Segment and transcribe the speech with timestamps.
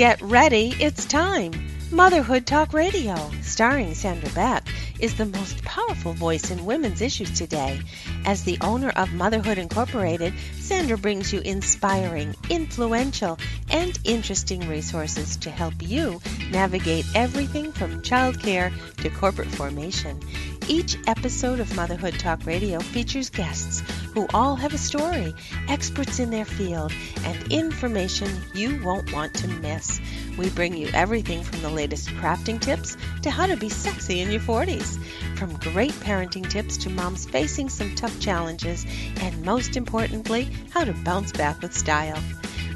[0.00, 1.52] Get ready, it's time.
[1.90, 4.66] Motherhood Talk Radio, starring Sandra Beck,
[4.98, 7.78] is the most powerful voice in women's issues today.
[8.24, 13.38] As the owner of Motherhood Incorporated, Sandra brings you inspiring, influential,
[13.70, 20.20] and interesting resources to help you navigate everything from childcare to corporate formation.
[20.68, 23.82] Each episode of Motherhood Talk Radio features guests
[24.14, 25.34] who all have a story,
[25.68, 26.92] experts in their field,
[27.24, 30.00] and information you won't want to miss.
[30.36, 34.30] We bring you everything from the latest crafting tips to how to be sexy in
[34.30, 34.98] your 40s,
[35.36, 38.86] from great parenting tips to moms facing some tough challenges,
[39.20, 42.18] and most importantly, how to bounce back with style.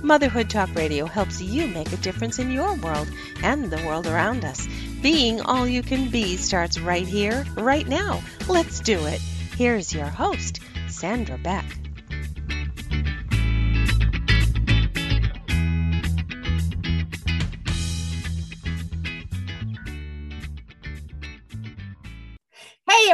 [0.05, 3.11] Motherhood Talk Radio helps you make a difference in your world
[3.43, 4.69] and the world around us.
[5.01, 8.23] Being all you can be starts right here, right now.
[8.47, 9.21] Let's do it.
[9.57, 11.84] Here's your host, Sandra Beck.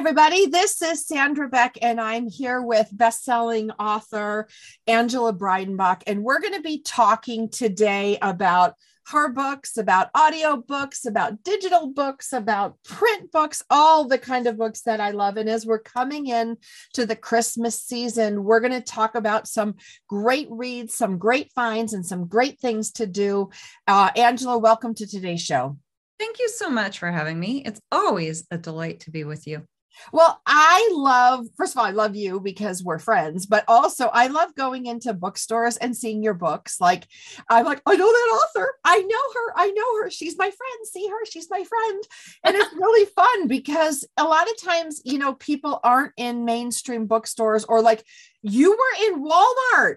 [0.01, 4.49] Everybody, this is Sandra Beck, and I'm here with best-selling author
[4.87, 8.77] Angela Breidenbach, and we're going to be talking today about
[9.09, 14.57] her books, about audio books, about digital books, about print books, all the kind of
[14.57, 15.37] books that I love.
[15.37, 16.57] And as we're coming in
[16.95, 19.75] to the Christmas season, we're going to talk about some
[20.09, 23.51] great reads, some great finds, and some great things to do.
[23.87, 25.77] Uh, Angela, welcome to today's show.
[26.19, 27.63] Thank you so much for having me.
[27.67, 29.67] It's always a delight to be with you.
[30.13, 34.29] Well, I love, first of all, I love you because we're friends, but also I
[34.29, 36.81] love going into bookstores and seeing your books.
[36.81, 37.07] Like,
[37.49, 38.73] I'm like, I know that author.
[38.85, 39.53] I know her.
[39.57, 40.11] I know her.
[40.11, 40.87] She's my friend.
[40.87, 41.25] See her.
[41.27, 42.05] She's my friend.
[42.45, 47.07] And it's really fun because a lot of times, you know, people aren't in mainstream
[47.07, 48.05] bookstores or like
[48.43, 49.97] you were in Walmart.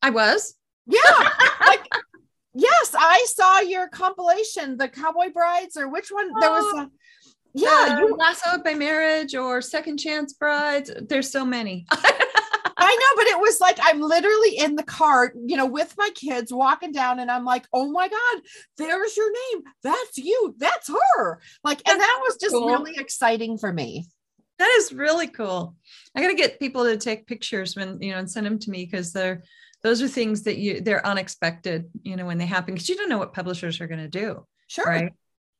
[0.00, 0.54] I was.
[0.86, 1.00] Yeah.
[1.60, 1.86] like,
[2.54, 6.28] yes, I saw your compilation, the Cowboy Brides, or which one?
[6.40, 6.90] There was oh, a
[7.54, 10.90] yeah, uh, you lassoed by marriage or second chance brides.
[11.08, 11.86] There's so many.
[12.84, 16.10] I know, but it was like I'm literally in the cart, you know, with my
[16.14, 18.42] kids walking down, and I'm like, oh my God,
[18.78, 19.64] there's your name.
[19.82, 20.54] That's you.
[20.58, 21.40] That's her.
[21.62, 22.66] Like, and that was just cool.
[22.66, 24.06] really exciting for me.
[24.58, 25.76] That is really cool.
[26.14, 28.70] I got to get people to take pictures when, you know, and send them to
[28.70, 29.42] me because they're,
[29.82, 33.08] those are things that you, they're unexpected, you know, when they happen because you don't
[33.08, 34.46] know what publishers are going to do.
[34.68, 34.86] Sure.
[34.86, 35.12] Right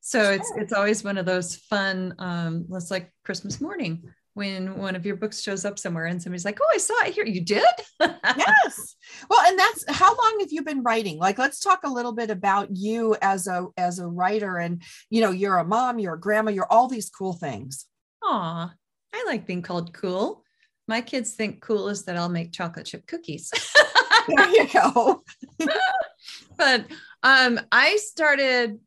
[0.05, 0.33] so sure.
[0.33, 4.03] it's it's always one of those fun um let's like christmas morning
[4.35, 7.15] when one of your books shows up somewhere and somebody's like oh i saw it
[7.15, 7.25] here.
[7.25, 7.65] You did?
[8.01, 8.97] Yes.
[9.29, 11.19] Well and that's how long have you been writing?
[11.19, 15.21] Like let's talk a little bit about you as a as a writer and you
[15.21, 17.87] know you're a mom you're a grandma you're all these cool things.
[18.25, 18.73] Aw,
[19.13, 20.43] i like being called cool.
[20.89, 23.51] My kids think cool is that i'll make chocolate chip cookies.
[24.29, 25.23] There you go.
[26.57, 26.87] But
[27.23, 28.79] um i started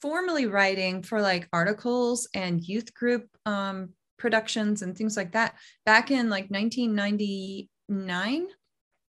[0.00, 5.54] formally writing for like articles and youth group um, productions and things like that
[5.86, 8.46] back in like 1999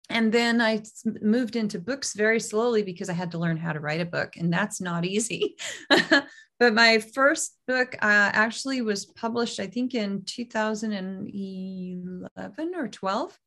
[0.09, 0.81] and then i
[1.21, 4.35] moved into books very slowly because i had to learn how to write a book
[4.37, 5.55] and that's not easy.
[6.59, 13.39] But my first book uh, actually was published i think in 2011 or 12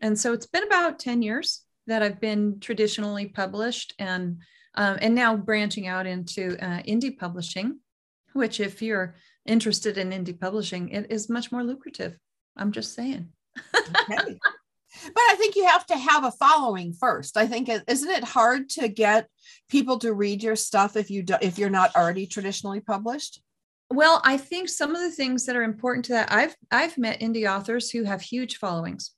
[0.00, 4.38] and so it's been about 10 years that i've been traditionally published and
[4.76, 7.80] um, and now branching out into uh, indie publishing,
[8.32, 9.14] which, if you're
[9.46, 12.18] interested in indie publishing, it is much more lucrative.
[12.56, 13.28] I'm just saying.
[13.74, 14.38] okay.
[15.04, 17.36] But I think you have to have a following first.
[17.36, 19.28] I think isn't it hard to get
[19.68, 23.42] people to read your stuff if you do, if you're not already traditionally published?
[23.90, 27.20] Well, I think some of the things that are important to that I've I've met
[27.20, 29.12] indie authors who have huge followings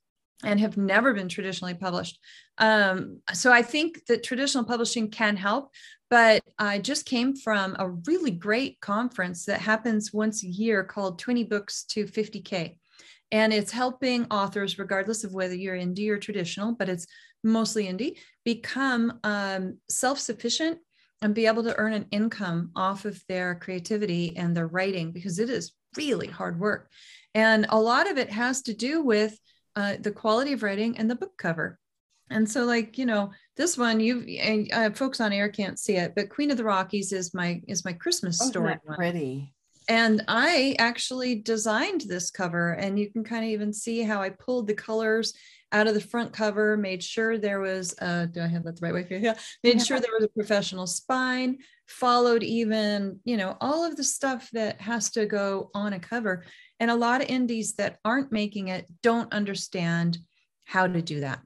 [0.45, 2.19] and have never been traditionally published.
[2.59, 5.71] Um, so I think that traditional publishing can help.
[6.11, 11.19] But I just came from a really great conference that happens once a year called
[11.19, 12.77] 20 Books to 50K.
[13.31, 17.07] And it's helping authors, regardless of whether you're indie or traditional, but it's
[17.45, 20.79] mostly indie, become um, self sufficient
[21.21, 25.39] and be able to earn an income off of their creativity and their writing because
[25.39, 26.91] it is really hard work.
[27.35, 29.39] And a lot of it has to do with
[29.77, 31.79] uh, the quality of writing and the book cover.
[32.31, 35.97] And so, like you know, this one you and uh, folks on air can't see
[35.97, 38.77] it, but Queen of the Rockies is my is my Christmas oh, story.
[38.97, 39.55] Pretty.
[39.91, 44.29] And I actually designed this cover, and you can kind of even see how I
[44.29, 45.33] pulled the colors
[45.73, 48.85] out of the front cover, made sure there was, uh, do I have that the
[48.85, 49.21] right way for you?
[49.21, 49.83] Yeah, made yeah.
[49.83, 54.81] sure there was a professional spine, followed even, you know, all of the stuff that
[54.81, 56.45] has to go on a cover.
[56.81, 60.19] And a lot of indies that aren't making it don't understand
[60.65, 61.41] how to do that.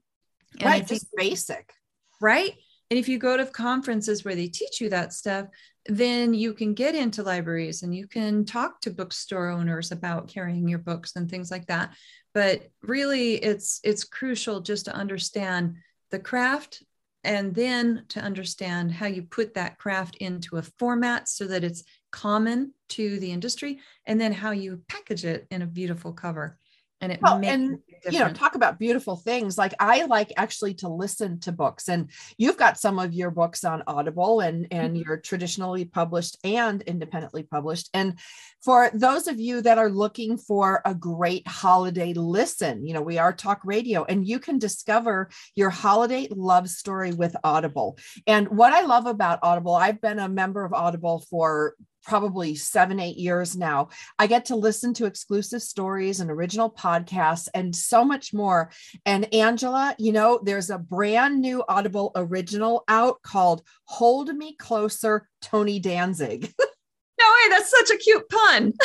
[0.60, 1.72] And right, just basic.
[2.20, 2.54] Right.
[2.90, 5.46] And if you go to conferences where they teach you that stuff,
[5.86, 10.68] then you can get into libraries and you can talk to bookstore owners about carrying
[10.68, 11.94] your books and things like that.
[12.34, 15.76] But really it's it's crucial just to understand
[16.10, 16.82] the craft
[17.24, 21.84] and then to understand how you put that craft into a format so that it's
[22.10, 26.58] common to the industry and then how you package it in a beautiful cover
[27.02, 27.78] and it well, and
[28.10, 29.58] you know talk about beautiful things.
[29.58, 32.08] Like i like actually to listen to books and
[32.38, 35.02] you've got some of your books on audible and and mm-hmm.
[35.04, 37.90] you're traditionally published and independently published.
[37.92, 38.18] And
[38.64, 43.18] for those of you that are looking for a great holiday listen you know we
[43.18, 47.98] are talk radio and you can discover your holiday love story with audible.
[48.26, 53.00] And what i love about audible i've been a member of audible for probably seven,
[53.00, 53.88] eight years now.
[54.18, 58.70] I get to listen to exclusive stories and original podcasts and so much more.
[59.06, 65.28] And Angela, you know, there's a brand new Audible original out called Hold Me Closer,
[65.40, 66.52] Tony Danzig.
[66.60, 68.72] no way, that's such a cute pun.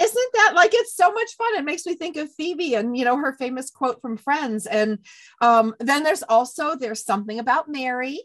[0.00, 1.56] isn't, that like it's so much fun?
[1.56, 4.66] It makes me think of Phoebe and you know her famous quote from Friends.
[4.66, 4.98] And
[5.40, 8.22] um, then there's also there's something about Mary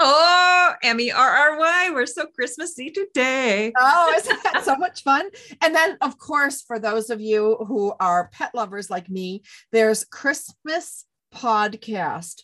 [0.00, 1.90] Oh, M E R R Y.
[1.92, 3.72] We're so Christmassy today.
[3.78, 5.28] Oh, isn't that so much fun?
[5.60, 9.42] And then, of course, for those of you who are pet lovers like me,
[9.72, 11.04] there's Christmas
[11.34, 12.42] podcast.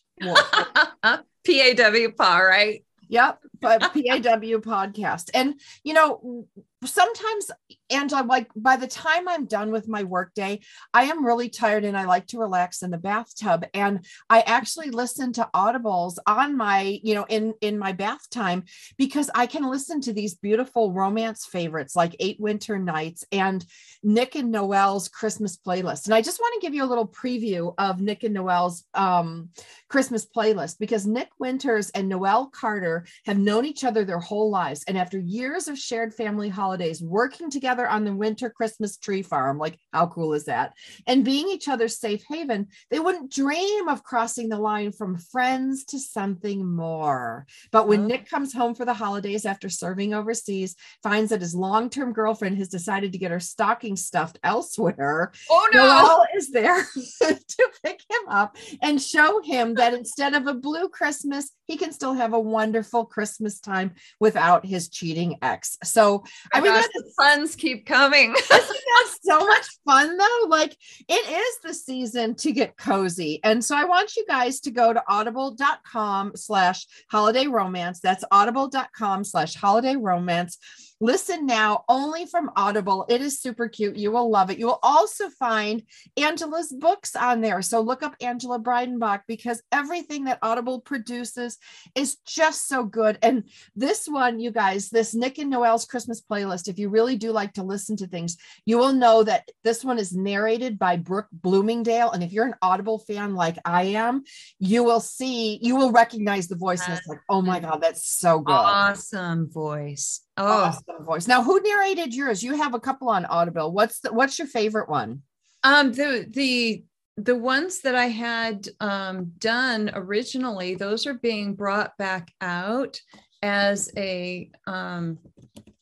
[1.44, 2.84] P A W PA, right?
[3.08, 5.30] Yep, but PAW podcast.
[5.34, 6.46] And you know,
[6.84, 7.50] sometimes
[7.90, 10.60] Angela, like by the time I'm done with my workday,
[10.92, 13.66] I am really tired and I like to relax in the bathtub.
[13.74, 18.64] And I actually listen to audibles on my, you know, in in my bath time
[18.96, 23.64] because I can listen to these beautiful romance favorites like Eight Winter Nights and
[24.02, 26.06] Nick and Noel's Christmas playlist.
[26.06, 29.50] And I just want to give you a little preview of Nick and Noel's um,
[29.88, 34.84] Christmas playlist because Nick Winters and Noel Carter have known each other their whole lives.
[34.88, 39.58] And after years of shared family holidays, working together on the winter Christmas tree farm,
[39.58, 40.74] like how cool is that?
[41.06, 45.84] And being each other's safe haven, they wouldn't dream of crossing the line from friends
[45.86, 47.46] to something more.
[47.72, 48.06] But when oh.
[48.06, 52.58] Nick comes home for the holidays after serving overseas, finds that his long term girlfriend
[52.58, 55.32] has decided to get her stocking stuffed elsewhere.
[55.50, 55.84] Oh no!
[55.86, 56.84] Noel is there
[57.22, 61.92] to pick him up and show him that instead of a blue Christmas, he can
[61.92, 65.76] still have a wonderful Christmas time without his cheating ex.
[65.84, 68.30] So, I gosh, the puns keep coming.
[68.36, 70.46] isn't that so much fun though?
[70.48, 70.76] Like,
[71.08, 73.40] it is the season to get cozy.
[73.44, 78.00] And so, I want you guys to go to audible.com slash holiday romance.
[78.00, 80.58] That's audible.com slash holiday romance
[81.00, 83.04] Listen now only from Audible.
[83.08, 83.96] It is super cute.
[83.96, 84.58] You will love it.
[84.58, 85.82] You will also find
[86.16, 87.62] Angela's books on there.
[87.62, 91.58] So look up Angela Breidenbach because everything that Audible produces
[91.94, 93.18] is just so good.
[93.22, 93.44] And
[93.74, 97.54] this one, you guys, this Nick and Noel's Christmas playlist, if you really do like
[97.54, 102.12] to listen to things, you will know that this one is narrated by Brooke Bloomingdale.
[102.12, 104.22] And if you're an Audible fan like I am,
[104.60, 106.86] you will see, you will recognize the voice.
[106.86, 108.52] And it's like, oh my God, that's so good.
[108.52, 110.20] Awesome voice.
[110.36, 111.28] Oh, awesome voice.
[111.28, 112.42] Now, who narrated yours?
[112.42, 113.72] You have a couple on Audible.
[113.72, 115.22] What's the, what's your favorite one?
[115.62, 116.84] Um, the the
[117.16, 123.00] the ones that I had um, done originally, those are being brought back out
[123.42, 124.50] as a.
[124.66, 125.18] Um,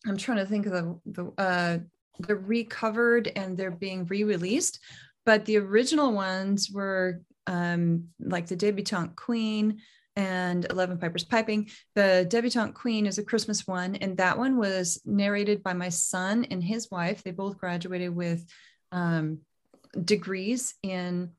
[0.07, 1.79] I'm trying to think of the the uh,
[2.19, 4.79] they're recovered and they're being re-released,
[5.25, 9.81] but the original ones were um, like the debutante queen,
[10.17, 11.69] and 11 Pipers Piping.
[11.95, 16.45] The Debutante Queen is a Christmas one, and that one was narrated by my son
[16.51, 17.23] and his wife.
[17.23, 18.45] They both graduated with
[18.91, 19.39] um,
[20.05, 21.31] degrees in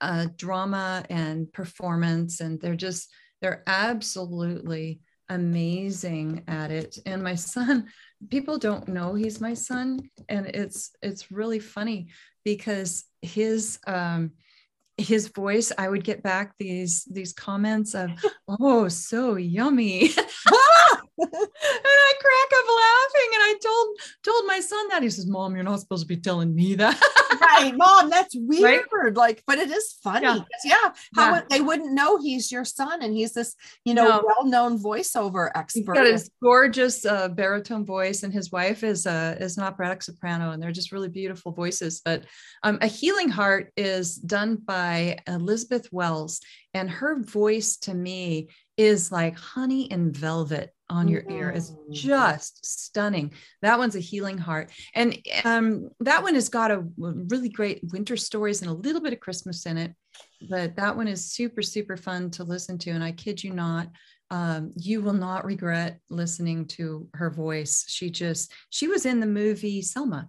[0.00, 6.98] uh, drama and performance, and they're just, they're absolutely amazing at it.
[7.06, 7.88] And my son,
[8.28, 12.08] people don't know he's my son, and it's, it's really funny
[12.44, 14.32] because his, um,
[15.00, 18.10] his voice i would get back these these comments of
[18.48, 20.10] oh so yummy.
[20.16, 21.00] And ah!
[21.22, 23.30] I crack up laughing.
[23.34, 25.02] And I told told my son that.
[25.02, 27.00] He says, Mom, you're not supposed to be telling me that.
[27.40, 28.86] right, mom, that's weird.
[28.92, 29.16] Right?
[29.16, 30.26] Like, but it is funny.
[30.26, 31.42] Yeah, yeah how yeah.
[31.48, 34.24] they wouldn't know he's your son and he's this, you know, no.
[34.24, 35.96] well-known voiceover expert.
[35.96, 40.02] He's got his gorgeous uh, baritone voice, and his wife is uh, is an operatic
[40.02, 42.00] soprano, and they're just really beautiful voices.
[42.04, 42.24] But
[42.62, 46.40] um, a healing heart is done by Elizabeth Wells,
[46.74, 48.48] and her voice to me
[48.80, 51.92] is like honey and velvet on your ear is Mm.
[51.92, 53.32] just stunning.
[53.62, 54.70] That one's a healing heart.
[54.94, 59.12] And um, that one has got a really great winter stories and a little bit
[59.12, 59.94] of Christmas in it.
[60.48, 62.90] But that one is super, super fun to listen to.
[62.90, 63.88] And I kid you not,
[64.30, 67.84] um, you will not regret listening to her voice.
[67.88, 70.28] She just, she was in the movie Selma.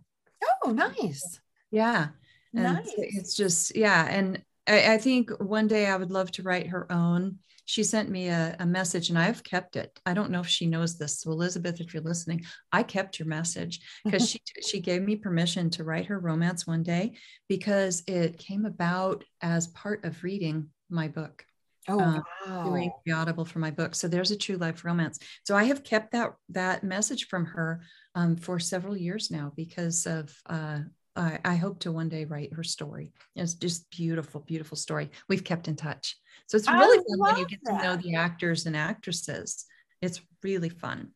[0.65, 1.39] Oh, nice.
[1.71, 2.09] Yeah.
[2.53, 2.91] And Nice.
[2.97, 4.05] it's just, yeah.
[4.09, 7.39] And I, I think one day I would love to write her own.
[7.65, 9.99] She sent me a, a message and I've kept it.
[10.05, 11.21] I don't know if she knows this.
[11.21, 15.69] So Elizabeth, if you're listening, I kept your message because she she gave me permission
[15.71, 17.13] to write her romance one day
[17.47, 21.45] because it came about as part of reading my book
[21.87, 22.63] Oh, Um, wow.
[22.63, 25.83] doing the audible for my book so there's a true life romance so i have
[25.83, 27.81] kept that that message from her
[28.13, 30.79] um, for several years now because of uh,
[31.15, 33.11] I, I hope to one day write her story.
[33.35, 35.11] It's just beautiful beautiful story.
[35.27, 36.17] We've kept in touch.
[36.47, 39.65] So it's I really fun when you get to know the actors and actresses.
[40.01, 41.11] It's really fun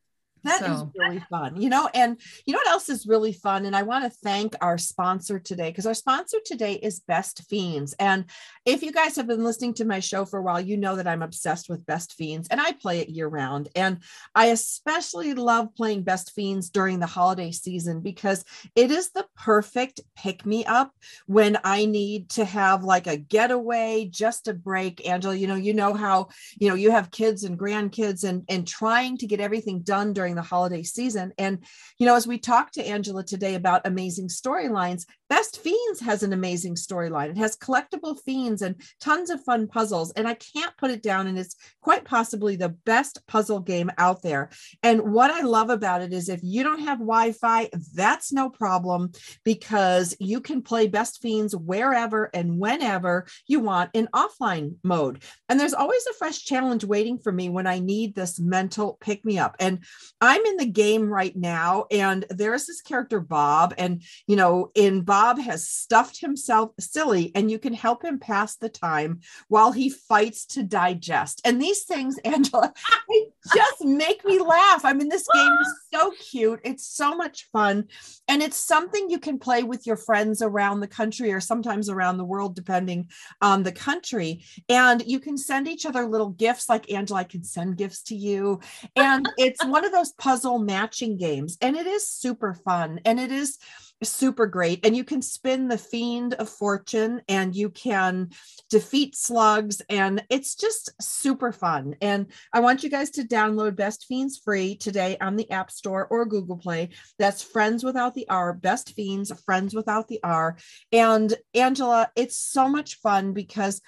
[0.46, 1.90] That is So- really fun, you know.
[1.94, 3.66] And you know what else is really fun?
[3.66, 7.94] And I want to thank our sponsor today because our sponsor today is Best Fiends.
[8.00, 8.26] And
[8.66, 11.08] if you guys have been listening to my show for a while, you know that
[11.08, 13.70] I'm obsessed with Best Fiends and I play it year round.
[13.76, 14.00] And
[14.36, 20.02] I especially love playing Best Fiends during the holiday season because it is the perfect
[20.16, 20.92] pick me up
[21.26, 25.08] when I need to have like a getaway, just a break.
[25.08, 28.68] Angela, you know, you know how you know you have kids and grandkids and and
[28.68, 31.34] trying to get everything done during the holiday season.
[31.38, 31.64] And
[31.98, 36.34] you know as we talked to angela today about amazing storylines best fiends has an
[36.34, 40.92] amazing storyline it has collectible fiends and tons of fun puzzles and i can't put
[40.92, 44.50] it down and it's quite possibly the best puzzle game out there
[44.84, 49.12] and what i love about it is if you don't have wi-fi that's no problem
[49.44, 55.60] because you can play best fiends wherever and whenever you want in offline mode and
[55.60, 59.38] there's always a fresh challenge waiting for me when I need this mental pick me
[59.38, 59.56] up.
[59.60, 59.80] And
[60.22, 63.74] I'm in the game right now, and there's this character, Bob.
[63.78, 68.56] And, you know, in Bob has stuffed himself silly, and you can help him pass
[68.56, 71.42] the time while he fights to digest.
[71.46, 72.74] And these things, Angela,
[73.10, 74.86] they just make me laugh.
[74.86, 76.60] I mean, this game is so cute.
[76.64, 77.86] It's so much fun.
[78.28, 82.18] And it's something you can play with your friends around the country or sometimes around
[82.18, 83.10] the world, depending
[83.42, 87.44] on the country and you can send each other little gifts like angela i can
[87.44, 88.60] send gifts to you
[88.96, 93.32] and it's one of those puzzle matching games and it is super fun and it
[93.32, 93.58] is
[94.04, 94.86] super great.
[94.86, 98.30] And you can spin the fiend of fortune and you can
[98.70, 101.96] defeat slugs and it's just super fun.
[102.02, 106.08] And i want you guys to download best fiends free today on the app store
[106.10, 106.90] or google play.
[107.20, 110.58] That's friends without the r best fiends friends without the r.
[110.92, 113.82] And angela it's so much fun because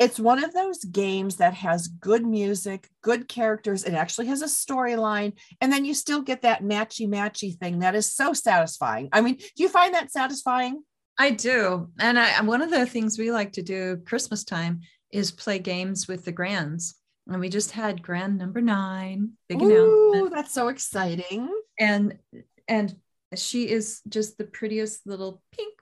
[0.00, 3.84] it's one of those games that has good music, good characters.
[3.84, 5.34] It actually has a storyline.
[5.60, 9.10] And then you still get that matchy matchy thing that is so satisfying.
[9.12, 10.82] I mean, do you find that satisfying?
[11.18, 11.90] I do.
[11.98, 14.80] And I, one of the things we like to do Christmas time
[15.12, 16.94] is play games with the grands.
[17.28, 20.34] And we just had grand number nine, big Ooh, announcement.
[20.34, 21.48] that's so exciting.
[21.78, 22.18] And
[22.66, 22.96] and
[23.36, 25.79] she is just the prettiest little pink, pink,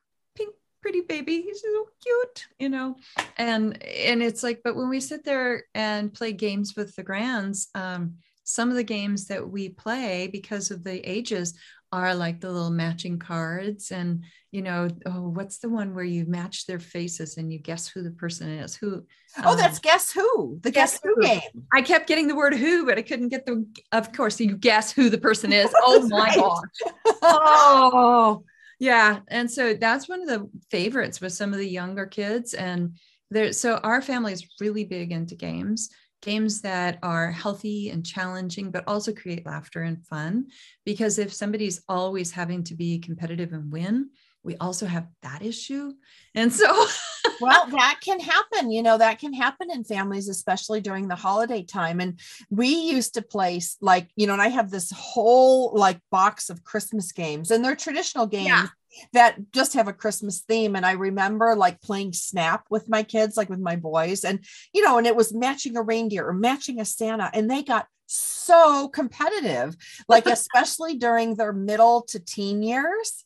[0.80, 1.42] pretty baby.
[1.42, 2.96] He's so cute, you know.
[3.36, 7.68] And and it's like, but when we sit there and play games with the grands,
[7.74, 11.54] um, some of the games that we play because of the ages
[11.90, 16.26] are like the little matching cards and you know oh what's the one where you
[16.26, 19.02] match their faces and you guess who the person is who
[19.42, 21.22] Oh, um, that's Guess Who, the Guess, Guess Who Who.
[21.22, 21.40] game.
[21.72, 24.92] i kept getting the word who but i couldn't get the of course you guess
[24.92, 26.36] who the person is oh my Right.
[26.36, 28.42] gosh oh
[28.78, 32.96] yeah and so that's one of the favorites with some of the younger kids and
[33.30, 38.70] there so our family is really big into games games that are healthy and challenging
[38.70, 40.46] but also create laughter and fun
[40.84, 44.08] because if somebody's always having to be competitive and win
[44.42, 45.92] we also have that issue
[46.34, 46.86] and so
[47.40, 48.70] well, that can happen.
[48.70, 52.00] You know, that can happen in families, especially during the holiday time.
[52.00, 52.18] And
[52.50, 56.50] we used to play s- like, you know, and I have this whole like box
[56.50, 58.48] of Christmas games, and they're traditional games.
[58.48, 58.66] Yeah.
[59.12, 60.74] That just have a Christmas theme.
[60.74, 64.84] And I remember like playing Snap with my kids, like with my boys, and you
[64.84, 68.88] know, and it was matching a reindeer or matching a Santa, and they got so
[68.88, 69.76] competitive,
[70.08, 73.24] like especially during their middle to teen years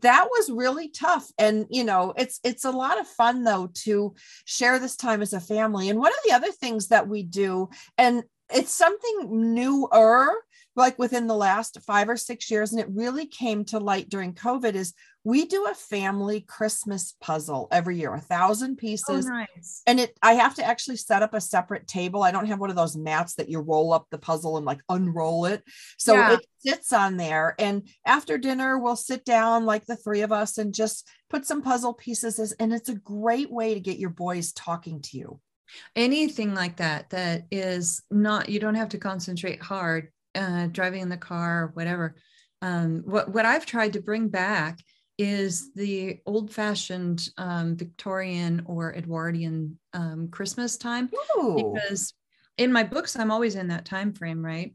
[0.00, 4.14] that was really tough and you know it's it's a lot of fun though to
[4.44, 7.68] share this time as a family and one of the other things that we do
[7.96, 10.34] and it's something newer
[10.76, 14.34] like within the last five or six years, and it really came to light during
[14.34, 14.92] COVID, is
[15.24, 19.26] we do a family Christmas puzzle every year, a thousand oh, pieces.
[19.26, 19.82] nice.
[19.86, 22.22] And it I have to actually set up a separate table.
[22.22, 24.80] I don't have one of those mats that you roll up the puzzle and like
[24.88, 25.64] unroll it.
[25.98, 26.34] So Yeah.
[26.34, 27.54] it sits on there.
[27.58, 31.62] And after dinner, we'll sit down like the three of us and just put some
[31.62, 32.52] puzzle pieces.
[32.52, 35.40] And it's a great way to get your boys talking to you.
[35.96, 41.08] anything like that that is not you don't have to concentrate hard uh, driving in
[41.08, 42.14] the car or whatever
[42.62, 44.78] um, what what i've tried to bring back
[45.18, 51.74] is the old fashioned um, victorian or edwardian um, christmas time Ooh.
[51.74, 52.14] because
[52.58, 54.74] in my books i'm always in that time frame right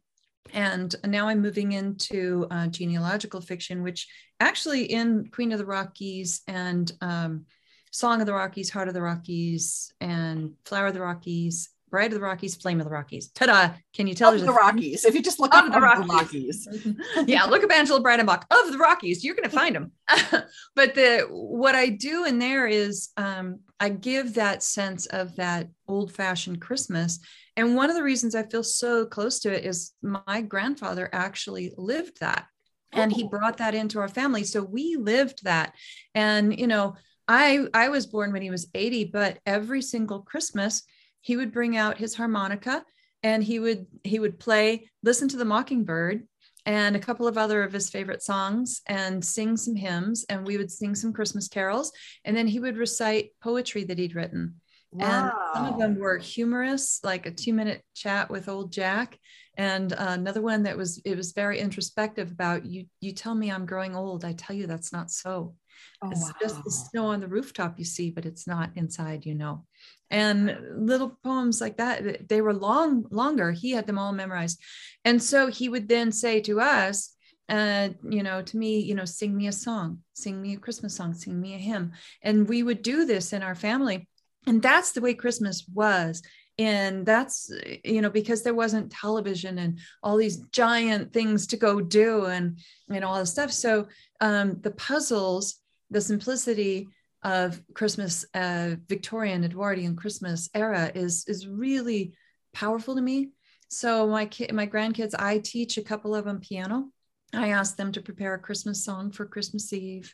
[0.53, 4.08] and now i'm moving into uh, genealogical fiction which
[4.39, 7.46] actually in queen of the rockies and um,
[7.91, 12.13] song of the rockies heart of the rockies and flower of the rockies bride of
[12.13, 14.51] the rockies flame of the rockies ta-da can you tell of the?
[14.51, 15.05] Rockies.
[15.05, 16.07] If you just look up the the Rockies.
[16.10, 16.67] Rockies.
[17.27, 19.24] yeah, look up Angela Breidenbach of the Rockies.
[19.24, 19.91] You're going to find them.
[20.75, 25.69] but the what I do in there is um, I give that sense of that
[25.88, 27.19] old fashioned Christmas.
[27.57, 31.74] And one of the reasons I feel so close to it is my grandfather actually
[31.77, 32.45] lived that.
[32.93, 34.43] And he brought that into our family.
[34.43, 35.74] So we lived that.
[36.13, 36.95] And, you know,
[37.25, 40.83] I I was born when he was 80, but every single Christmas
[41.21, 42.83] he would bring out his harmonica
[43.23, 46.27] and he would he would play listen to the mockingbird
[46.65, 50.57] and a couple of other of his favorite songs and sing some hymns and we
[50.57, 51.91] would sing some christmas carols.
[52.23, 54.55] And then he would recite poetry that he'd written.
[54.99, 59.17] And some of them were humorous like a two minute chat with old jack
[59.57, 63.51] and uh, another one that was it was very introspective about you you tell me
[63.51, 65.55] i'm growing old i tell you that's not so.
[66.01, 69.35] Oh, it's just the snow on the rooftop you see, but it's not inside, you
[69.35, 69.65] know.
[70.12, 73.51] And little poems like that they were long, longer.
[73.53, 74.62] He had them all memorized.
[75.06, 77.15] And so he would then say to us,
[77.48, 80.96] uh, you know, to me, you know, sing me a song, sing me a Christmas
[80.96, 81.94] song, sing me a hymn.
[82.22, 84.08] And we would do this in our family.
[84.48, 86.22] And that's the way Christmas was.
[86.58, 87.51] And that's,
[87.84, 92.60] you know, because there wasn't television and all these giant things to go do and,
[92.89, 93.51] and all this stuff.
[93.51, 93.88] So
[94.20, 95.56] um, the puzzles,
[95.89, 96.89] the simplicity
[97.23, 102.13] of Christmas, uh, Victorian, Edwardian Christmas era is is really
[102.53, 103.29] powerful to me.
[103.69, 106.89] So my kid, my grandkids, I teach a couple of them piano.
[107.34, 110.13] I ask them to prepare a Christmas song for Christmas Eve.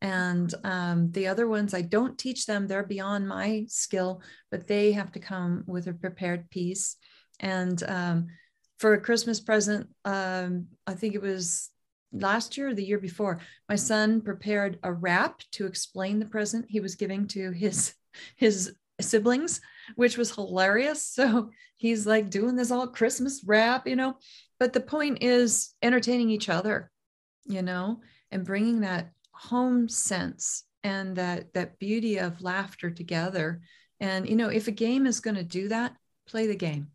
[0.00, 2.66] And um, the other ones, I don't teach them.
[2.66, 6.96] They're beyond my skill, but they have to come with a prepared piece.
[7.40, 8.26] And um,
[8.78, 11.70] for a Christmas present, um, I think it was
[12.14, 13.80] last year or the year before, my mm-hmm.
[13.80, 17.94] son prepared a rap to explain the present he was giving to his
[18.36, 19.60] his siblings,
[19.96, 21.18] which was hilarious.
[21.24, 24.16] So he's like doing this all Christmas rap, you know.
[24.58, 26.90] But the point is entertaining each other,
[27.44, 28.00] you know,
[28.30, 33.60] and bringing that home sense and that that beauty of laughter together.
[34.00, 35.96] And you know, if a game is going to do that,
[36.26, 36.88] play the game.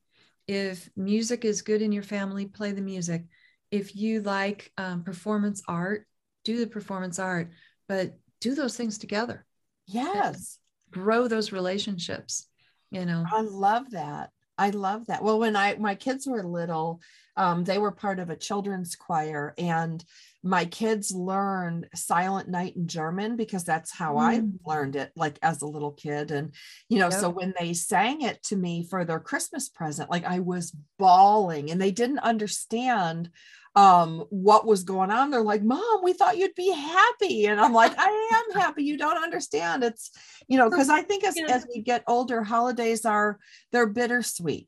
[0.47, 3.25] If music is good in your family, play the music
[3.71, 6.05] if you like um, performance art,
[6.43, 7.51] do the performance art,
[7.87, 9.45] but do those things together.
[9.87, 10.59] Yes.
[10.91, 12.47] Grow those relationships.
[12.91, 13.23] You know.
[13.31, 14.31] I love that.
[14.57, 15.23] I love that.
[15.23, 17.01] Well, when I my kids were little,
[17.37, 20.03] um, they were part of a children's choir, and
[20.41, 24.53] my kids learned Silent Night in German because that's how I Mm.
[24.65, 26.31] learned it, like as a little kid.
[26.31, 26.53] And
[26.87, 27.19] you know, Yep.
[27.19, 31.71] so when they sang it to me for their Christmas present, like I was bawling,
[31.71, 33.31] and they didn't understand
[33.75, 37.71] um what was going on they're like mom we thought you'd be happy and i'm
[37.71, 40.09] like i am happy you don't understand it's
[40.47, 41.45] you know because i think as, Yeah.
[41.55, 43.37] as we get older holidays are
[43.71, 44.67] they're bittersweet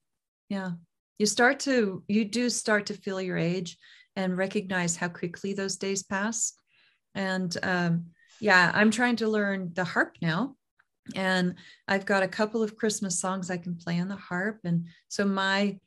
[0.50, 0.74] Yeah.
[1.18, 3.78] You start to, you do start to feel your age
[4.16, 6.54] and recognize how quickly those days pass.
[7.16, 8.06] And um,
[8.40, 10.56] yeah, I'm trying to learn the harp now.
[11.16, 11.56] And
[11.88, 14.60] I've got a couple of Christmas songs I can play on the harp.
[14.64, 15.78] And so my,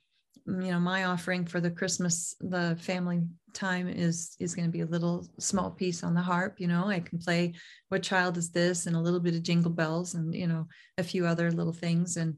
[0.46, 3.22] you know, my offering for the Christmas, the family
[3.54, 6.56] time is is going to be a little small piece on the harp.
[6.58, 7.54] You know, I can play
[7.88, 10.66] "What Child Is This" and a little bit of Jingle Bells, and you know,
[10.98, 12.16] a few other little things.
[12.16, 12.36] And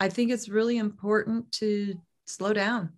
[0.00, 1.94] I think it's really important to
[2.26, 2.94] slow down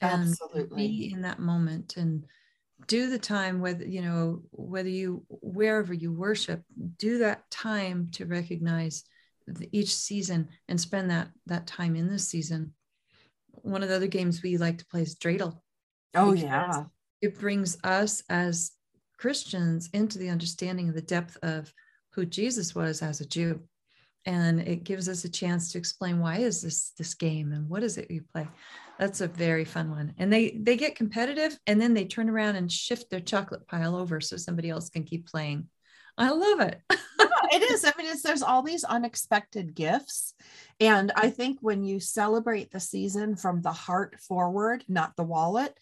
[0.00, 0.88] and absolutely.
[0.88, 2.24] be in that moment and
[2.86, 6.62] do the time whether you know whether you wherever you worship
[6.96, 9.04] do that time to recognize
[9.46, 12.72] the, each season and spend that that time in this season.
[13.62, 15.58] One of the other games we like to play is dreidel
[16.14, 16.84] oh yeah.
[17.20, 18.72] it brings us as
[19.18, 21.72] christians into the understanding of the depth of
[22.10, 23.60] who jesus was as a jew
[24.28, 27.82] and it gives us a chance to explain why is this this game and what
[27.82, 28.46] is it you play.
[28.98, 30.12] That's a very fun one.
[30.18, 33.96] And they they get competitive and then they turn around and shift their chocolate pile
[33.96, 35.68] over so somebody else can keep playing.
[36.16, 36.80] I love it.
[37.50, 37.82] It is.
[37.82, 40.34] I mean it's there's all these unexpected gifts.
[40.80, 45.74] And i think when you celebrate the season from the heart forward not the wallet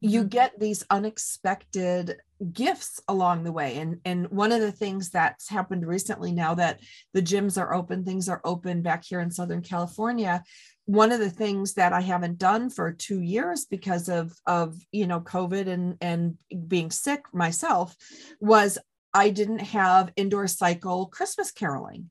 [0.00, 0.28] you mm-hmm.
[0.28, 2.16] get these unexpected
[2.52, 6.80] gifts along the way and and one of the things that's happened recently now that
[7.12, 10.42] the gyms are open things are open back here in southern california
[10.86, 15.06] one of the things that i haven't done for 2 years because of of you
[15.06, 17.94] know covid and and being sick myself
[18.40, 18.78] was
[19.12, 22.10] i didn't have indoor cycle christmas caroling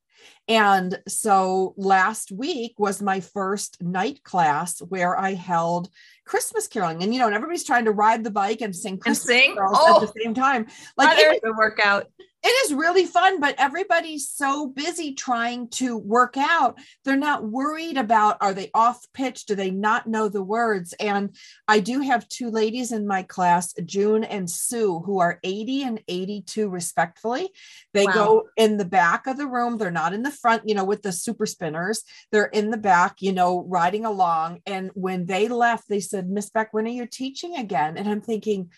[0.49, 5.89] and so last week was my first night class where I held
[6.25, 7.03] Christmas caroling.
[7.03, 9.55] And you know, and everybody's trying to ride the bike and sing Christmas and sing?
[9.55, 10.23] carols oh, at the oh.
[10.23, 10.65] same time.
[10.97, 12.07] Like it, a workout
[12.41, 16.77] it is really fun, but everybody's so busy trying to work out.
[17.03, 19.45] They're not worried about are they off pitch?
[19.45, 20.93] Do they not know the words?
[21.01, 21.35] And
[21.67, 26.03] I do have two ladies in my class, June and Sue, who are 80 and
[26.07, 27.49] 82 respectfully.
[27.93, 28.13] They wow.
[28.13, 29.77] go in the back of the room.
[29.77, 32.03] They're not in the front, you know, with the super spinners.
[32.31, 34.59] They're in the back, you know, riding along.
[34.65, 37.97] And when they left, they said, Miss Beck, when are you teaching again?
[37.97, 38.69] And I'm thinking,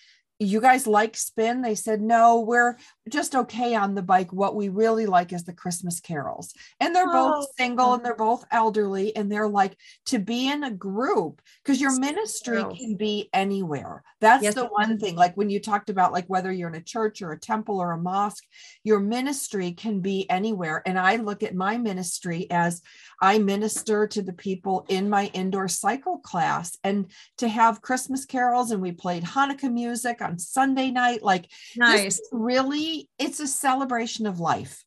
[0.42, 2.76] you guys like spin they said no we're
[3.10, 7.08] just okay on the bike what we really like is the christmas carols and they're
[7.08, 7.34] oh.
[7.34, 11.82] both single and they're both elderly and they're like to be in a group because
[11.82, 16.12] your ministry can be anywhere that's yes, the one thing like when you talked about
[16.12, 18.46] like whether you're in a church or a temple or a mosque
[18.84, 22.82] your ministry can be anywhere and i look at my ministry as
[23.22, 28.70] i minister to the people in my indoor cycle class and to have christmas carols
[28.70, 31.24] and we played hanukkah music on Sunday night.
[31.24, 32.22] Like, nice.
[32.32, 34.84] Really, it's a celebration of life.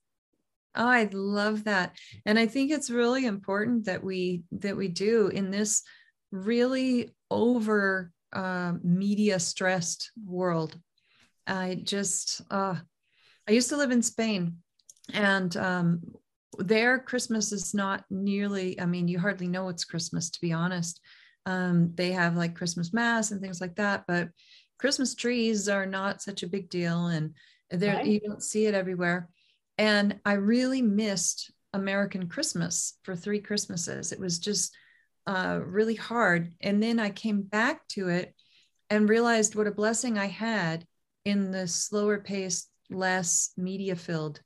[0.76, 1.96] Oh, I love that.
[2.26, 5.82] And I think it's really important that we that we do in this
[6.32, 10.76] really over uh, media stressed world.
[11.46, 12.76] I just uh,
[13.48, 14.56] I used to live in Spain
[15.12, 16.00] and um,
[16.58, 21.00] there Christmas is not nearly, I mean, you hardly know it's Christmas to be honest.
[21.46, 24.30] Um, they have like Christmas mass and things like that, but
[24.78, 27.34] Christmas trees are not such a big deal and
[27.70, 28.06] there right.
[28.06, 29.28] you don't see it everywhere.
[29.78, 34.12] And I really missed American Christmas for three Christmases.
[34.12, 34.74] It was just
[35.26, 36.52] uh, really hard.
[36.60, 38.34] And then I came back to it
[38.90, 40.86] and realized what a blessing I had
[41.24, 44.40] in the slower paced, less media filled.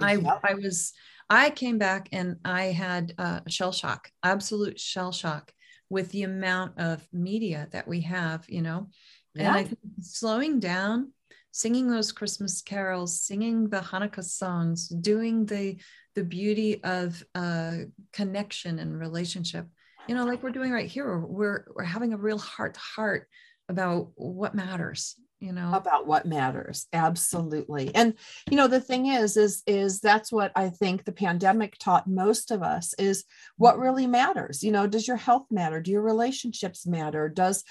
[0.00, 0.92] I, I was,
[1.28, 5.52] I came back and I had uh, a shell shock, absolute shell shock
[5.90, 8.88] with the amount of media that we have, you know.
[9.34, 9.48] Yeah.
[9.48, 11.12] And I think slowing down,
[11.52, 15.76] singing those Christmas carols, singing the Hanukkah songs, doing the
[16.14, 17.76] the beauty of uh,
[18.12, 19.66] connection and relationship,
[20.08, 21.18] you know, like we're doing right here.
[21.18, 23.28] We're we're having a real heart to heart
[23.68, 25.74] about what matters you know?
[25.74, 27.92] About what matters absolutely.
[27.94, 28.14] And
[28.48, 32.52] you know the thing is is is that's what i think the pandemic taught most
[32.52, 33.24] of us is
[33.56, 34.62] what really matters.
[34.62, 35.80] You know does your health matter?
[35.80, 37.28] Do your relationships matter?
[37.28, 37.64] Does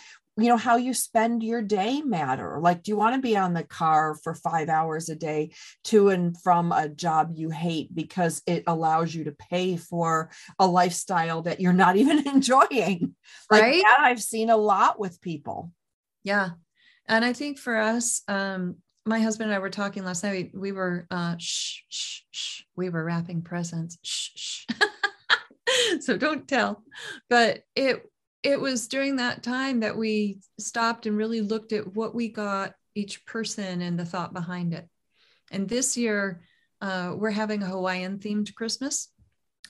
[0.43, 3.53] you know how you spend your day matter like do you want to be on
[3.53, 5.51] the car for five hours a day
[5.83, 10.67] to and from a job you hate because it allows you to pay for a
[10.67, 13.15] lifestyle that you're not even enjoying
[13.49, 13.83] like right?
[13.83, 15.71] that i've seen a lot with people
[16.23, 16.49] yeah
[17.07, 18.75] and i think for us um
[19.05, 20.51] my husband and I were talking last night.
[20.53, 22.61] We, we were uh, shh, shh, shh.
[22.75, 23.97] We were wrapping presents.
[24.03, 24.65] Shh, shh.
[26.01, 26.83] so don't tell.
[27.29, 28.03] But it
[28.43, 32.73] it was during that time that we stopped and really looked at what we got
[32.95, 34.87] each person and the thought behind it.
[35.51, 36.41] And this year,
[36.81, 39.09] uh, we're having a Hawaiian themed Christmas.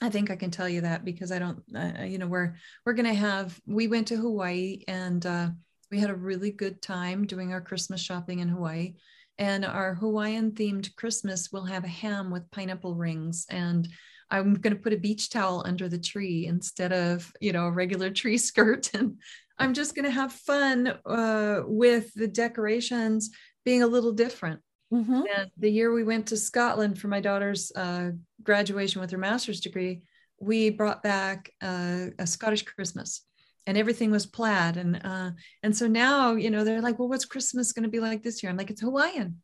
[0.02, 2.56] I think I can tell you that because I don't, uh, you know, we're
[2.86, 3.60] we're gonna have.
[3.68, 5.50] We went to Hawaii and uh,
[5.92, 8.94] we had a really good time doing our Christmas shopping in Hawaii.
[9.38, 13.88] And our Hawaiian themed Christmas will have a ham with pineapple rings and
[14.32, 17.72] I'm going to put a beach towel under the tree instead of, you know, a
[17.72, 18.94] regular tree skirt.
[18.94, 19.20] And
[19.60, 23.30] I'm just going to have fun uh, with the decorations
[23.63, 24.62] being a little different.
[24.91, 25.22] Mm-hmm.
[25.38, 28.12] And the year we went to Scotland for my daughter's uh,
[28.44, 30.02] graduation with her master's degree,
[30.39, 33.22] we brought back uh, a Scottish Christmas
[33.67, 34.78] and everything was plaid.
[34.78, 38.00] And, uh, and so now, you know, they're like, well, what's Christmas going to be
[38.00, 38.50] like this year?
[38.50, 39.41] I'm like, it's Hawaiian.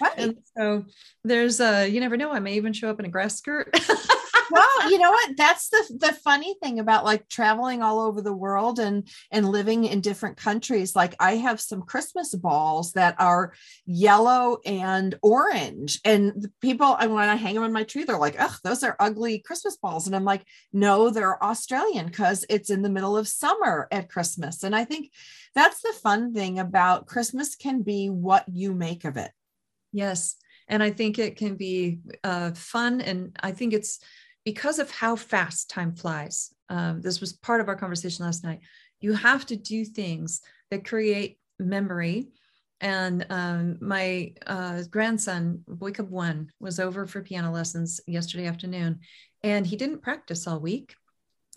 [0.00, 0.14] Right.
[0.16, 0.84] And so
[1.24, 2.32] there's a, you never know.
[2.32, 3.74] I may even show up in a grass skirt.
[4.50, 5.36] well, you know what?
[5.36, 9.84] That's the the funny thing about like traveling all over the world and and living
[9.84, 10.96] in different countries.
[10.96, 13.52] Like I have some Christmas balls that are
[13.86, 18.40] yellow and orange, and people and when I hang them on my tree, they're like,
[18.40, 22.82] "Ugh, those are ugly Christmas balls," and I'm like, "No, they're Australian because it's in
[22.82, 25.12] the middle of summer at Christmas." And I think
[25.54, 29.32] that's the fun thing about Christmas can be what you make of it.
[29.92, 30.36] Yes.
[30.68, 33.00] And I think it can be uh, fun.
[33.00, 34.00] And I think it's
[34.44, 36.54] because of how fast time flies.
[36.68, 38.60] Um, this was part of our conversation last night.
[39.00, 42.28] You have to do things that create memory.
[42.80, 49.00] And um, my uh, grandson, Boycub One, was over for piano lessons yesterday afternoon,
[49.42, 50.94] and he didn't practice all week.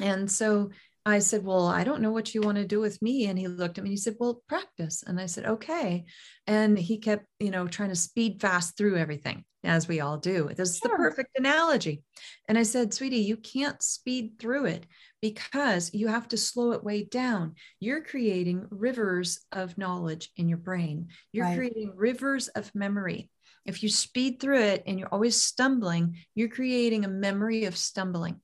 [0.02, 0.72] And so
[1.06, 3.26] I said, Well, I don't know what you want to do with me.
[3.26, 5.04] And he looked at me and he said, Well, practice.
[5.06, 6.06] And I said, Okay.
[6.48, 10.50] And he kept, you know, trying to speed fast through everything, as we all do.
[10.56, 12.04] This is the perfect analogy.
[12.48, 14.86] And I said, Sweetie, you can't speed through it
[15.22, 17.56] because you have to slow it way down.
[17.80, 21.58] You're creating rivers of knowledge in your brain, you're right.
[21.58, 23.30] creating rivers of memory.
[23.66, 28.42] If you speed through it and you're always stumbling, you're creating a memory of stumbling.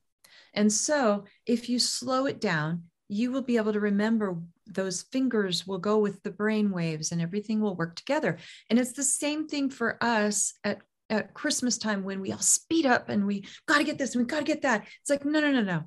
[0.54, 5.66] And so if you slow it down, you will be able to remember those fingers
[5.66, 8.38] will go with the brain waves and everything will work together.
[8.68, 12.86] And it's the same thing for us at, at Christmas time when we all speed
[12.86, 14.86] up and we got to get this and we got to get that.
[15.00, 15.82] It's like, no, no, no, no.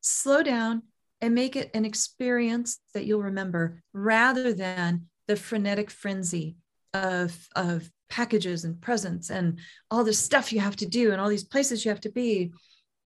[0.00, 0.82] Slow down
[1.20, 6.56] and make it an experience that you'll remember rather than the frenetic frenzy
[6.94, 9.58] of, of packages and presents and
[9.90, 12.52] all this stuff you have to do and all these places you have to be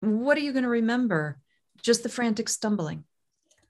[0.03, 1.39] what are you going to remember?
[1.81, 3.03] Just the frantic stumbling.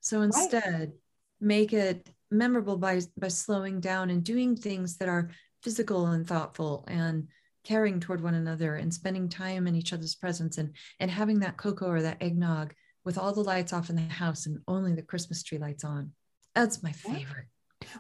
[0.02, 0.92] So instead, right.
[1.40, 5.30] make it memorable by by slowing down and doing things that are
[5.62, 7.28] physical and thoughtful and
[7.64, 11.58] caring toward one another and spending time in each other's presence and and having that
[11.58, 12.74] cocoa or that eggnog
[13.06, 16.12] with all the lights off in the house and only the Christmas tree lights on.
[16.56, 17.48] That's my favorite.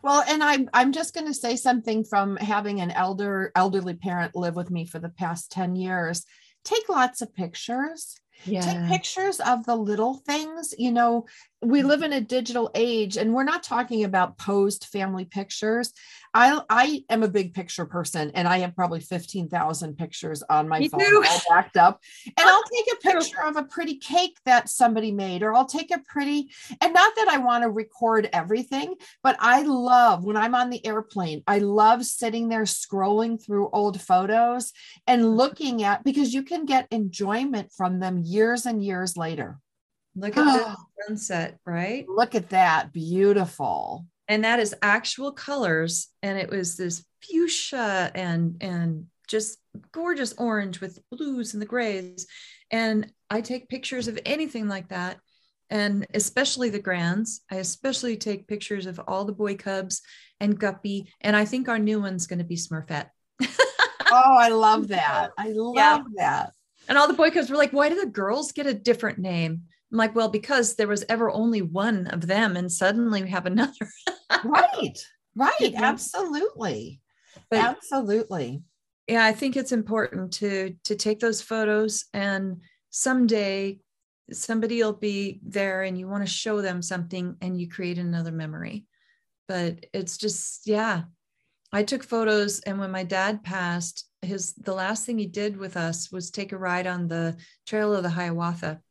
[0.01, 4.35] Well, and I'm I'm just going to say something from having an elder elderly parent
[4.35, 6.25] live with me for the past 10 years.
[6.63, 8.15] Take lots of pictures
[8.45, 8.61] yeah.
[8.61, 11.25] take pictures of the little things you know
[11.63, 11.85] we mm.
[11.85, 15.93] live in a digital age and we're not talking about posed family pictures
[16.33, 20.79] i i am a big picture person and i have probably 15,000 pictures on my
[20.79, 21.23] Me phone too.
[21.27, 25.43] all backed up and i'll take a picture of a pretty cake that somebody made
[25.43, 29.61] or i'll take a pretty and not that i want to record everything but i
[29.63, 34.73] love when i'm on the airplane i love sitting there scrolling through old photos
[35.07, 35.31] and mm-hmm.
[35.31, 39.59] looking at because you can get enjoyment from them years and years later
[40.15, 42.05] Look at the sunset, right?
[42.07, 42.93] Look at that.
[42.93, 44.05] Beautiful.
[44.27, 46.09] And that is actual colors.
[46.21, 49.57] And it was this fuchsia and and just
[49.91, 52.27] gorgeous orange with blues and the grays.
[52.71, 55.17] And I take pictures of anything like that.
[55.69, 57.41] And especially the grands.
[57.49, 60.01] I especially take pictures of all the boy cubs
[60.39, 61.11] and Guppy.
[61.21, 63.09] And I think our new one's going to be Smurfette.
[63.41, 65.31] oh, I love that.
[65.37, 65.99] I love yeah.
[66.17, 66.51] that.
[66.87, 69.63] And all the boy cubs were like, why do the girls get a different name?
[69.93, 73.45] I'm like, well, because there was ever only one of them, and suddenly we have
[73.45, 73.87] another.
[74.43, 74.97] right,
[75.35, 76.99] right, absolutely,
[77.51, 78.63] but, absolutely.
[79.07, 83.81] Yeah, I think it's important to to take those photos, and someday
[84.31, 88.31] somebody will be there, and you want to show them something, and you create another
[88.31, 88.87] memory.
[89.47, 91.03] But it's just, yeah,
[91.71, 95.77] I took photos, and when my dad passed, his the last thing he did with
[95.77, 98.81] us was take a ride on the Trail of the Hiawatha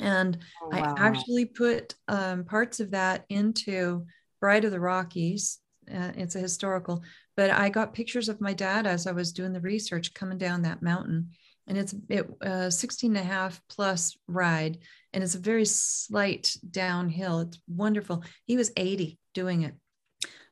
[0.00, 0.94] and oh, wow.
[0.96, 4.06] I actually put um, parts of that into
[4.40, 5.58] Bride of the Rockies.
[5.92, 7.02] Uh, it's a historical,
[7.36, 10.62] but I got pictures of my dad as I was doing the research coming down
[10.62, 11.30] that mountain.
[11.66, 14.78] And it's it uh, 16 and a half plus ride.
[15.12, 17.40] And it's a very slight downhill.
[17.40, 18.24] It's wonderful.
[18.44, 19.74] He was 80 doing it.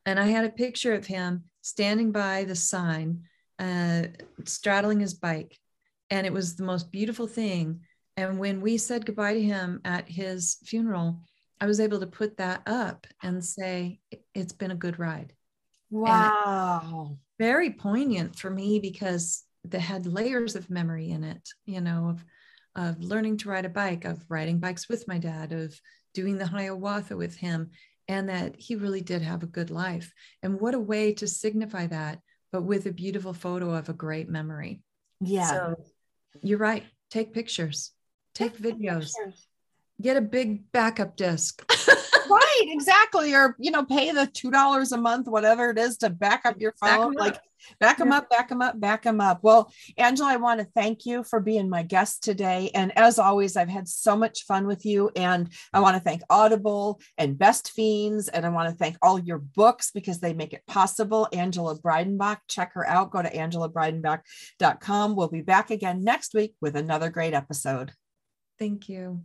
[0.04, 3.22] And I had a picture of him standing by the sign,
[3.58, 4.04] uh,
[4.44, 5.56] straddling his bike.
[6.10, 7.80] And it was the most beautiful thing
[8.18, 11.20] and when we said goodbye to him at his funeral,
[11.60, 14.00] I was able to put that up and say,
[14.34, 15.34] it's been a good ride.
[15.88, 17.16] Wow.
[17.38, 22.24] Very poignant for me because they had layers of memory in it, you know, of,
[22.74, 25.80] of learning to ride a bike, of riding bikes with my dad, of
[26.12, 27.70] doing the Hiawatha with him,
[28.08, 30.12] and that he really did have a good life.
[30.42, 32.18] And what a way to signify that,
[32.50, 34.82] but with a beautiful photo of a great memory.
[35.20, 35.50] Yeah.
[35.50, 35.74] So
[36.42, 36.82] you're right.
[37.12, 37.92] Take pictures
[38.38, 39.12] take videos
[40.00, 41.64] get a big backup disc.
[42.30, 43.34] right, exactly.
[43.34, 46.72] Or, you know, pay the $2 a month, whatever it is to back up your
[46.80, 47.14] phone.
[47.14, 47.42] Like, up.
[47.80, 48.18] back them yeah.
[48.18, 49.40] up, back them up, back them up.
[49.42, 52.70] Well, Angela, I want to thank you for being my guest today.
[52.74, 55.10] And as always, I've had so much fun with you.
[55.16, 58.28] And I want to thank Audible and Best Fiends.
[58.28, 61.26] And I want to thank all your books because they make it possible.
[61.32, 63.10] Angela Breidenbach, check her out.
[63.10, 65.16] Go to angelabreidenbach.com.
[65.16, 67.92] We'll be back again next week with another great episode.
[68.58, 69.20] Thank you.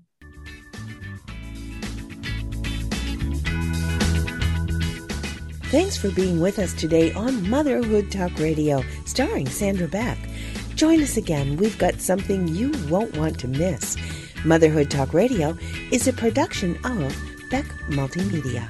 [5.74, 10.20] Thanks for being with us today on Motherhood Talk Radio, starring Sandra Beck.
[10.76, 11.58] Join us again.
[11.58, 13.98] We've got something you won't want to miss.
[14.46, 15.58] Motherhood Talk Radio
[15.92, 17.16] is a production of
[17.50, 18.70] Beck Multimedia.